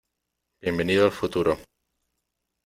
bienvenido 0.63 1.03
al 1.05 1.11
futuro. 1.11 1.59